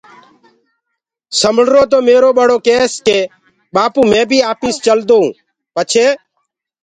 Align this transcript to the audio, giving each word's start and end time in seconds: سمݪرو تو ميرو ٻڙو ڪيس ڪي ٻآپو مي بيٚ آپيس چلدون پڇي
سمݪرو 1.39 1.83
تو 1.91 1.97
ميرو 2.07 2.29
ٻڙو 2.37 2.57
ڪيس 2.67 2.91
ڪي 3.07 3.19
ٻآپو 3.73 4.01
مي 4.11 4.21
بيٚ 4.29 4.47
آپيس 4.51 4.75
چلدون 4.85 5.25
پڇي 5.75 6.05